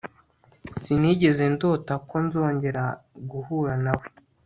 [0.83, 2.83] Sinigeze ndota ko nzongera
[3.29, 4.05] guhura nawe